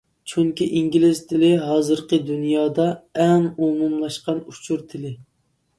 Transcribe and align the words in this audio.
چۈنكى 0.31 0.65
ئىنگلىز 0.77 1.21
تىلى 1.31 1.51
ھازىرقى 1.65 2.21
دۇنيادا 2.31 2.89
ئەڭ 3.27 3.47
ئومۇملاشقان 3.53 4.45
ئۇچۇر 4.49 4.87
تىلى. 4.95 5.19